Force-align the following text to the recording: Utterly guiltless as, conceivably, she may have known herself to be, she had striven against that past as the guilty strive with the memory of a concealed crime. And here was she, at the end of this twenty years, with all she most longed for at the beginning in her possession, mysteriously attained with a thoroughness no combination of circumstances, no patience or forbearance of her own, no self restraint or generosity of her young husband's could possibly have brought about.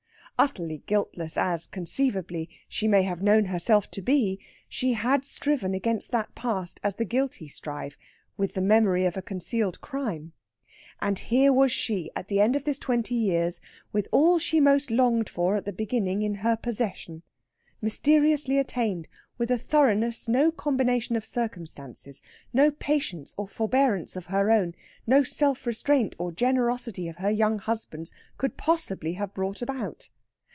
Utterly 0.39 0.79
guiltless 0.87 1.37
as, 1.37 1.67
conceivably, 1.67 2.49
she 2.67 2.87
may 2.87 3.03
have 3.03 3.21
known 3.21 3.45
herself 3.45 3.91
to 3.91 4.01
be, 4.01 4.39
she 4.67 4.93
had 4.93 5.23
striven 5.23 5.75
against 5.75 6.09
that 6.09 6.33
past 6.33 6.79
as 6.83 6.95
the 6.95 7.05
guilty 7.05 7.47
strive 7.47 7.95
with 8.37 8.55
the 8.55 8.59
memory 8.61 9.05
of 9.05 9.15
a 9.15 9.21
concealed 9.21 9.81
crime. 9.81 10.33
And 10.99 11.19
here 11.19 11.53
was 11.53 11.71
she, 11.71 12.09
at 12.15 12.27
the 12.27 12.39
end 12.39 12.55
of 12.55 12.63
this 12.65 12.79
twenty 12.79 13.13
years, 13.13 13.61
with 13.93 14.07
all 14.11 14.39
she 14.39 14.59
most 14.59 14.89
longed 14.89 15.29
for 15.29 15.57
at 15.57 15.65
the 15.65 15.71
beginning 15.71 16.23
in 16.23 16.33
her 16.41 16.57
possession, 16.57 17.21
mysteriously 17.79 18.57
attained 18.57 19.07
with 19.37 19.51
a 19.51 19.59
thoroughness 19.59 20.27
no 20.27 20.51
combination 20.51 21.15
of 21.15 21.23
circumstances, 21.23 22.23
no 22.51 22.71
patience 22.71 23.35
or 23.37 23.47
forbearance 23.47 24.15
of 24.15 24.25
her 24.25 24.49
own, 24.49 24.71
no 25.05 25.21
self 25.21 25.67
restraint 25.67 26.15
or 26.17 26.31
generosity 26.31 27.07
of 27.07 27.17
her 27.17 27.29
young 27.29 27.59
husband's 27.59 28.11
could 28.39 28.57
possibly 28.57 29.13
have 29.13 29.35
brought 29.35 29.61
about. 29.61 30.09